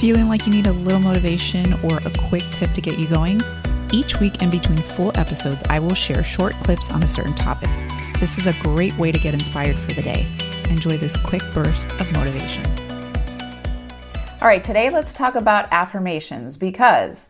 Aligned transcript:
Feeling 0.00 0.28
like 0.28 0.44
you 0.44 0.52
need 0.52 0.66
a 0.66 0.72
little 0.72 1.00
motivation 1.00 1.72
or 1.74 1.98
a 1.98 2.10
quick 2.28 2.42
tip 2.52 2.72
to 2.72 2.80
get 2.80 2.98
you 2.98 3.06
going? 3.06 3.40
Each 3.92 4.18
week, 4.18 4.42
in 4.42 4.50
between 4.50 4.78
full 4.78 5.16
episodes, 5.16 5.62
I 5.70 5.78
will 5.78 5.94
share 5.94 6.24
short 6.24 6.52
clips 6.54 6.90
on 6.90 7.04
a 7.04 7.08
certain 7.08 7.32
topic. 7.34 7.70
This 8.18 8.36
is 8.36 8.48
a 8.48 8.52
great 8.54 8.94
way 8.98 9.12
to 9.12 9.18
get 9.18 9.34
inspired 9.34 9.76
for 9.76 9.92
the 9.92 10.02
day. 10.02 10.26
Enjoy 10.68 10.98
this 10.98 11.16
quick 11.16 11.42
burst 11.54 11.88
of 12.00 12.10
motivation. 12.12 12.66
All 14.42 14.48
right, 14.48 14.64
today 14.64 14.90
let's 14.90 15.14
talk 15.14 15.36
about 15.36 15.68
affirmations 15.70 16.56
because 16.56 17.28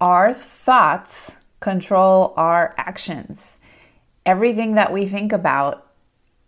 our 0.00 0.32
thoughts 0.32 1.38
control 1.58 2.32
our 2.36 2.74
actions. 2.78 3.58
Everything 4.24 4.76
that 4.76 4.92
we 4.92 5.06
think 5.06 5.32
about 5.32 5.84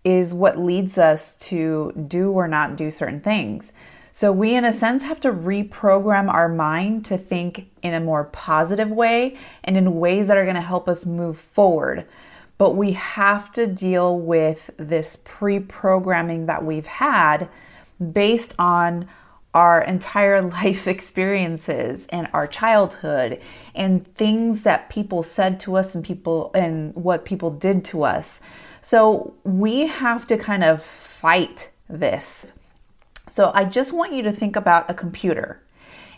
is 0.04 0.32
what 0.32 0.58
leads 0.58 0.96
us 0.96 1.34
to 1.36 1.92
do 2.06 2.30
or 2.30 2.46
not 2.46 2.76
do 2.76 2.88
certain 2.90 3.20
things. 3.20 3.72
So, 4.12 4.32
we, 4.32 4.54
in 4.54 4.64
a 4.64 4.72
sense, 4.72 5.02
have 5.02 5.20
to 5.20 5.32
reprogram 5.32 6.32
our 6.32 6.48
mind 6.48 7.04
to 7.06 7.18
think 7.18 7.70
in 7.82 7.94
a 7.94 8.00
more 8.00 8.24
positive 8.24 8.90
way 8.90 9.36
and 9.64 9.76
in 9.76 9.98
ways 10.00 10.26
that 10.26 10.36
are 10.36 10.44
going 10.44 10.56
to 10.56 10.60
help 10.60 10.88
us 10.88 11.06
move 11.06 11.38
forward. 11.38 12.06
But 12.58 12.76
we 12.76 12.92
have 12.92 13.50
to 13.52 13.66
deal 13.66 14.18
with 14.18 14.70
this 14.76 15.16
pre 15.24 15.60
programming 15.60 16.46
that 16.46 16.64
we've 16.64 16.86
had 16.86 17.48
based 18.12 18.54
on 18.58 19.08
our 19.54 19.82
entire 19.82 20.42
life 20.62 20.86
experiences 20.86 22.06
and 22.10 22.28
our 22.32 22.46
childhood 22.46 23.40
and 23.74 24.06
things 24.14 24.62
that 24.64 24.90
people 24.90 25.22
said 25.22 25.60
to 25.60 25.76
us 25.76 25.94
and 25.94 26.04
people 26.04 26.50
and 26.54 26.94
what 26.94 27.24
people 27.24 27.50
did 27.50 27.84
to 27.86 28.02
us. 28.02 28.40
So 28.80 29.34
we 29.44 29.86
have 29.86 30.26
to 30.28 30.36
kind 30.36 30.64
of 30.64 30.82
fight 30.82 31.70
this. 31.88 32.46
So 33.30 33.52
I 33.54 33.64
just 33.64 33.92
want 33.92 34.12
you 34.12 34.22
to 34.24 34.32
think 34.32 34.56
about 34.56 34.90
a 34.90 34.94
computer, 34.94 35.62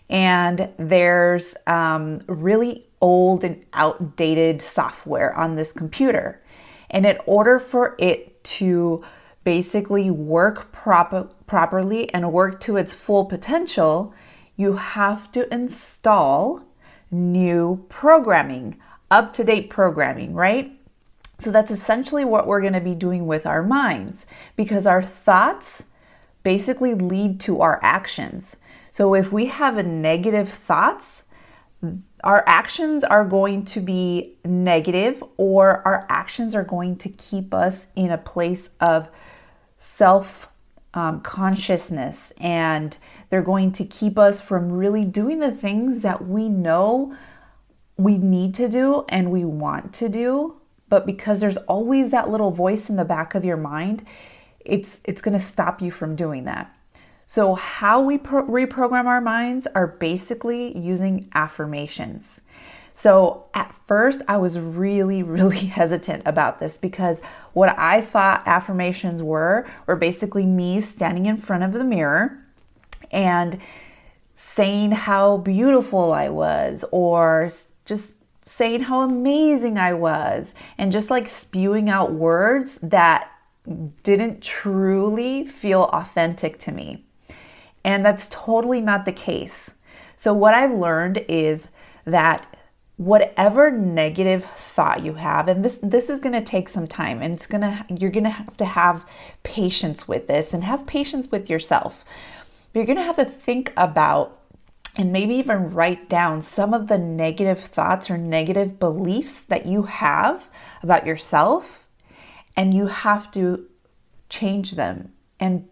and 0.08 0.70
there's 0.78 1.54
um, 1.66 2.22
really 2.26 2.86
old 3.02 3.44
and 3.44 3.62
outdated 3.74 4.62
software 4.62 5.36
on 5.36 5.56
this 5.56 5.72
computer. 5.72 6.42
And 6.88 7.04
in 7.04 7.18
order 7.26 7.58
for 7.58 7.96
it 7.98 8.42
to 8.44 9.04
basically 9.44 10.10
work 10.10 10.72
proper, 10.72 11.24
properly 11.46 12.12
and 12.14 12.32
work 12.32 12.60
to 12.60 12.78
its 12.78 12.94
full 12.94 13.26
potential, 13.26 14.14
you 14.56 14.74
have 14.74 15.30
to 15.32 15.52
install 15.52 16.62
new 17.10 17.84
programming, 17.90 18.78
up 19.10 19.34
to 19.34 19.44
date 19.44 19.68
programming, 19.68 20.32
right? 20.32 20.72
So 21.38 21.50
that's 21.50 21.70
essentially 21.70 22.24
what 22.24 22.46
we're 22.46 22.62
going 22.62 22.72
to 22.72 22.80
be 22.80 22.94
doing 22.94 23.26
with 23.26 23.44
our 23.44 23.62
minds 23.62 24.24
because 24.56 24.86
our 24.86 25.02
thoughts 25.02 25.84
basically 26.42 26.94
lead 26.94 27.40
to 27.40 27.60
our 27.60 27.78
actions. 27.82 28.56
So 28.90 29.14
if 29.14 29.32
we 29.32 29.46
have 29.46 29.84
negative 29.84 30.48
thoughts, 30.48 31.24
our 32.22 32.44
actions 32.46 33.02
are 33.04 33.24
going 33.24 33.64
to 33.64 33.80
be 33.80 34.36
negative 34.44 35.22
or 35.36 35.86
our 35.86 36.06
actions 36.08 36.54
are 36.54 36.64
going 36.64 36.96
to 36.96 37.08
keep 37.08 37.52
us 37.52 37.88
in 37.96 38.10
a 38.10 38.18
place 38.18 38.70
of 38.80 39.08
self 39.78 40.48
um, 40.94 41.20
consciousness 41.22 42.32
and 42.38 42.96
they're 43.30 43.42
going 43.42 43.72
to 43.72 43.84
keep 43.84 44.18
us 44.18 44.40
from 44.40 44.70
really 44.70 45.04
doing 45.04 45.40
the 45.40 45.50
things 45.50 46.02
that 46.02 46.26
we 46.26 46.48
know 46.48 47.16
we 47.96 48.18
need 48.18 48.54
to 48.54 48.68
do 48.68 49.04
and 49.08 49.32
we 49.32 49.44
want 49.44 49.92
to 49.94 50.08
do 50.08 50.60
but 50.88 51.06
because 51.06 51.40
there's 51.40 51.56
always 51.56 52.10
that 52.10 52.28
little 52.28 52.50
voice 52.50 52.90
in 52.90 52.96
the 52.96 53.04
back 53.04 53.34
of 53.34 53.44
your 53.44 53.56
mind 53.56 54.04
it's 54.64 55.00
it's 55.04 55.22
going 55.22 55.38
to 55.38 55.44
stop 55.44 55.80
you 55.80 55.90
from 55.90 56.16
doing 56.16 56.44
that. 56.44 56.74
So 57.26 57.54
how 57.54 58.02
we 58.02 58.18
pro- 58.18 58.46
reprogram 58.46 59.06
our 59.06 59.20
minds 59.20 59.66
are 59.74 59.86
basically 59.86 60.76
using 60.76 61.30
affirmations. 61.34 62.40
So 62.94 63.46
at 63.54 63.74
first 63.86 64.22
I 64.28 64.36
was 64.36 64.58
really 64.58 65.22
really 65.38 65.66
hesitant 65.66 66.22
about 66.26 66.60
this 66.60 66.78
because 66.78 67.20
what 67.52 67.76
I 67.78 68.00
thought 68.00 68.42
affirmations 68.46 69.22
were 69.22 69.66
were 69.86 69.96
basically 69.96 70.46
me 70.46 70.80
standing 70.80 71.26
in 71.26 71.36
front 71.36 71.64
of 71.64 71.72
the 71.72 71.84
mirror 71.84 72.38
and 73.10 73.58
saying 74.34 74.92
how 74.92 75.38
beautiful 75.38 76.12
I 76.12 76.28
was 76.28 76.84
or 76.90 77.50
just 77.84 78.12
saying 78.44 78.82
how 78.82 79.02
amazing 79.02 79.78
I 79.78 79.94
was 79.94 80.52
and 80.76 80.92
just 80.92 81.10
like 81.10 81.28
spewing 81.28 81.88
out 81.88 82.12
words 82.12 82.78
that 82.82 83.30
didn't 84.02 84.42
truly 84.42 85.44
feel 85.44 85.84
authentic 85.84 86.58
to 86.60 86.72
me. 86.72 87.04
And 87.84 88.04
that's 88.04 88.28
totally 88.30 88.80
not 88.80 89.04
the 89.04 89.12
case. 89.12 89.74
So, 90.16 90.32
what 90.32 90.54
I've 90.54 90.72
learned 90.72 91.24
is 91.28 91.68
that 92.04 92.46
whatever 92.96 93.70
negative 93.70 94.44
thought 94.56 95.02
you 95.02 95.14
have 95.14 95.48
and 95.48 95.64
this 95.64 95.78
this 95.82 96.08
is 96.10 96.20
going 96.20 96.34
to 96.34 96.42
take 96.42 96.68
some 96.68 96.86
time 96.86 97.22
and 97.22 97.34
it's 97.34 97.46
going 97.46 97.62
to 97.62 97.84
you're 97.88 98.10
going 98.10 98.22
to 98.22 98.30
have 98.30 98.56
to 98.56 98.64
have 98.64 99.04
patience 99.42 100.06
with 100.06 100.28
this 100.28 100.52
and 100.52 100.62
have 100.62 100.86
patience 100.86 101.30
with 101.30 101.48
yourself. 101.50 102.04
You're 102.74 102.84
going 102.84 102.98
to 102.98 103.02
have 103.02 103.16
to 103.16 103.24
think 103.24 103.72
about 103.76 104.38
and 104.94 105.12
maybe 105.12 105.34
even 105.34 105.72
write 105.72 106.08
down 106.08 106.42
some 106.42 106.74
of 106.74 106.88
the 106.88 106.98
negative 106.98 107.60
thoughts 107.60 108.10
or 108.10 108.18
negative 108.18 108.78
beliefs 108.78 109.40
that 109.42 109.66
you 109.66 109.84
have 109.84 110.48
about 110.82 111.06
yourself 111.06 111.86
and 112.56 112.74
you 112.74 112.86
have 112.86 113.30
to 113.32 113.66
change 114.28 114.72
them 114.72 115.12
and 115.40 115.68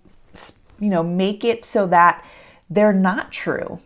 you 0.78 0.88
know 0.88 1.02
make 1.02 1.44
it 1.44 1.64
so 1.64 1.86
that 1.86 2.24
they're 2.68 2.92
not 2.92 3.32
true. 3.32 3.80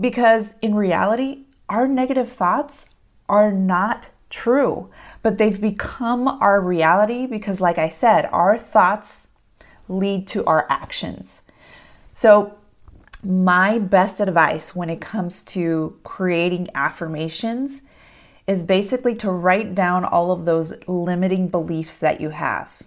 Because 0.00 0.54
in 0.62 0.74
reality 0.74 1.44
our 1.68 1.86
negative 1.86 2.32
thoughts 2.32 2.86
are 3.28 3.52
not 3.52 4.10
true 4.30 4.90
but 5.22 5.38
they've 5.38 5.60
become 5.60 6.28
our 6.28 6.60
reality 6.60 7.26
because 7.26 7.60
like 7.60 7.78
i 7.78 7.88
said 7.88 8.26
our 8.26 8.58
thoughts 8.58 9.26
lead 9.88 10.26
to 10.28 10.44
our 10.44 10.66
actions. 10.68 11.42
So 12.12 12.54
my 13.24 13.78
best 13.78 14.20
advice 14.20 14.74
when 14.74 14.90
it 14.90 15.00
comes 15.00 15.42
to 15.42 15.98
creating 16.04 16.68
affirmations 16.74 17.82
is 18.48 18.62
basically 18.62 19.14
to 19.14 19.30
write 19.30 19.74
down 19.74 20.06
all 20.06 20.32
of 20.32 20.46
those 20.46 20.72
limiting 20.88 21.48
beliefs 21.48 21.98
that 21.98 22.18
you 22.18 22.30
have. 22.30 22.82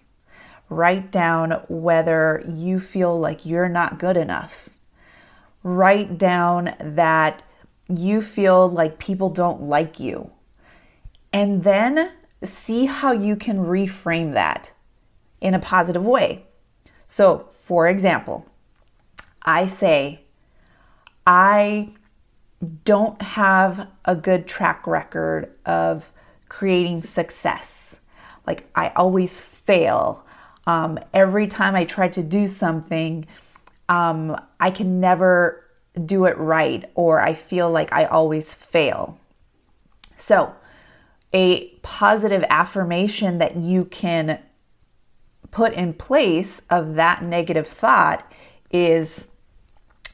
Write 0.70 1.12
down 1.12 1.62
whether 1.70 2.44
you 2.50 2.80
feel 2.80 3.18
like 3.20 3.46
you're 3.46 3.70
not 3.70 4.00
good 4.00 4.18
enough. 4.18 4.70
Write 5.62 6.18
down 6.18 6.74
that 6.80 7.44
you 7.88 8.24
feel 8.24 8.68
like 8.68 8.98
people 8.98 9.30
don't 9.30 9.62
like 9.62 10.00
you. 10.00 10.32
And 11.32 11.64
then 11.64 12.12
see 12.44 12.88
how 12.88 13.12
you 13.12 13.36
can 13.36 13.58
reframe 13.58 14.34
that 14.34 14.72
in 15.40 15.54
a 15.54 15.60
positive 15.60 16.06
way. 16.06 16.46
So, 17.06 17.50
for 17.60 17.88
example, 17.88 18.48
I 19.44 19.68
say, 19.68 20.22
I 21.28 21.92
don't 22.84 23.22
have 23.22 23.88
a 24.06 24.16
good 24.16 24.48
track 24.48 24.86
record 24.86 25.52
of 25.66 26.12
creating 26.50 27.02
success. 27.02 27.96
Like 28.46 28.70
I 28.76 28.90
always 28.96 29.42
fail. 29.42 30.26
Um, 30.68 31.00
every 31.14 31.48
time 31.48 31.76
I 31.76 31.86
try 31.86 32.08
to 32.10 32.22
do 32.22 32.48
something, 32.48 33.26
um, 33.90 34.40
I 34.60 34.72
can 34.72 35.00
never 35.00 35.66
do 36.06 36.26
it 36.26 36.38
right, 36.38 36.90
or 36.96 37.20
I 37.20 37.34
feel 37.34 37.70
like 37.70 37.92
I 37.92 38.06
always 38.06 38.54
fail. 38.54 39.20
So, 40.16 40.56
a 41.34 41.68
positive 41.82 42.44
affirmation 42.50 43.40
that 43.40 43.58
you 43.58 43.86
can 43.86 44.40
put 45.50 45.74
in 45.74 45.94
place 45.94 46.62
of 46.70 46.96
that 46.96 47.24
negative 47.24 47.68
thought 47.68 48.32
is 48.70 49.28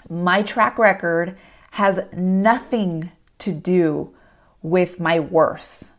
my 0.09 0.41
track 0.41 0.79
record 0.79 1.37
has 1.77 1.99
nothing 2.11 3.11
to 3.37 3.53
do 3.53 4.11
with 4.63 4.99
my 4.99 5.19
worth. 5.19 5.91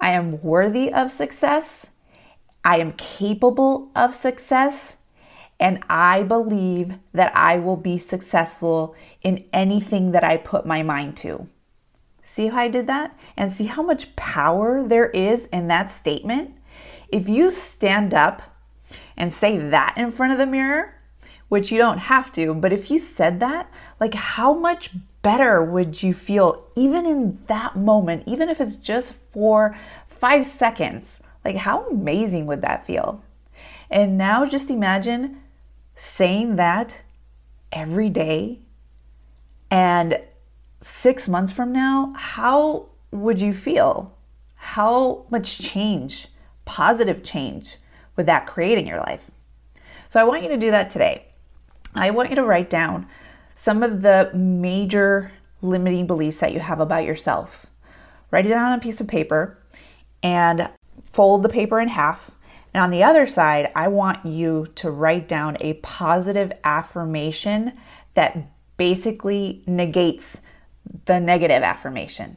I 0.00 0.10
am 0.10 0.42
worthy 0.42 0.92
of 0.92 1.12
success. 1.12 1.86
I 2.64 2.78
am 2.78 2.94
capable 2.94 3.92
of 3.94 4.12
success. 4.12 4.96
And 5.60 5.84
I 5.88 6.24
believe 6.24 6.94
that 7.12 7.30
I 7.36 7.58
will 7.58 7.76
be 7.76 7.96
successful 7.96 8.96
in 9.22 9.44
anything 9.52 10.10
that 10.10 10.24
I 10.24 10.36
put 10.36 10.66
my 10.66 10.82
mind 10.82 11.16
to. 11.18 11.46
See 12.24 12.48
how 12.48 12.58
I 12.58 12.68
did 12.68 12.88
that? 12.88 13.16
And 13.36 13.52
see 13.52 13.66
how 13.66 13.84
much 13.84 14.16
power 14.16 14.82
there 14.82 15.10
is 15.10 15.44
in 15.52 15.68
that 15.68 15.92
statement? 15.92 16.56
If 17.08 17.28
you 17.28 17.52
stand 17.52 18.14
up 18.14 18.42
and 19.16 19.32
say 19.32 19.58
that 19.58 19.94
in 19.96 20.10
front 20.10 20.32
of 20.32 20.38
the 20.38 20.46
mirror, 20.46 20.99
which 21.50 21.70
you 21.70 21.76
don't 21.76 21.98
have 21.98 22.32
to, 22.32 22.54
but 22.54 22.72
if 22.72 22.90
you 22.90 22.98
said 22.98 23.40
that, 23.40 23.70
like 24.00 24.14
how 24.14 24.54
much 24.54 24.90
better 25.20 25.62
would 25.62 26.02
you 26.02 26.14
feel 26.14 26.64
even 26.74 27.04
in 27.04 27.38
that 27.48 27.76
moment, 27.76 28.22
even 28.26 28.48
if 28.48 28.58
it's 28.60 28.76
just 28.76 29.12
for 29.32 29.76
five 30.08 30.46
seconds? 30.46 31.20
Like, 31.44 31.56
how 31.56 31.86
amazing 31.88 32.46
would 32.46 32.62
that 32.62 32.86
feel? 32.86 33.22
And 33.90 34.16
now 34.16 34.46
just 34.46 34.70
imagine 34.70 35.42
saying 35.94 36.56
that 36.56 37.02
every 37.72 38.08
day 38.08 38.60
And 39.70 40.20
six 40.80 41.28
months 41.28 41.52
from 41.52 41.72
now, 41.72 42.12
how 42.16 42.86
would 43.12 43.40
you 43.40 43.54
feel? 43.54 44.16
How 44.56 45.26
much 45.30 45.58
change, 45.58 46.28
positive 46.64 47.22
change, 47.22 47.76
would 48.16 48.26
that 48.26 48.46
create 48.46 48.78
in 48.78 48.86
your 48.86 48.98
life? 48.98 49.24
So 50.08 50.20
I 50.20 50.24
want 50.24 50.42
you 50.42 50.48
to 50.48 50.56
do 50.56 50.72
that 50.72 50.90
today. 50.90 51.26
I 51.94 52.10
want 52.10 52.30
you 52.30 52.36
to 52.36 52.44
write 52.44 52.70
down 52.70 53.06
some 53.54 53.82
of 53.82 54.02
the 54.02 54.30
major 54.34 55.32
limiting 55.62 56.06
beliefs 56.06 56.40
that 56.40 56.52
you 56.52 56.60
have 56.60 56.80
about 56.80 57.04
yourself. 57.04 57.66
Write 58.30 58.46
it 58.46 58.50
down 58.50 58.72
on 58.72 58.78
a 58.78 58.82
piece 58.82 59.00
of 59.00 59.08
paper 59.08 59.58
and 60.22 60.70
fold 61.06 61.42
the 61.42 61.48
paper 61.48 61.80
in 61.80 61.88
half. 61.88 62.30
And 62.72 62.82
on 62.82 62.90
the 62.90 63.02
other 63.02 63.26
side, 63.26 63.72
I 63.74 63.88
want 63.88 64.24
you 64.24 64.68
to 64.76 64.90
write 64.90 65.28
down 65.28 65.56
a 65.60 65.74
positive 65.74 66.52
affirmation 66.62 67.72
that 68.14 68.38
basically 68.76 69.62
negates 69.66 70.38
the 71.06 71.20
negative 71.20 71.62
affirmation. 71.62 72.36